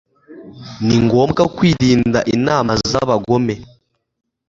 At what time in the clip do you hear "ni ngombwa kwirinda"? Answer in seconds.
0.85-2.19